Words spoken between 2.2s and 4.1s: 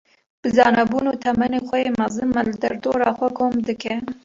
me li derdora xwe kom dike.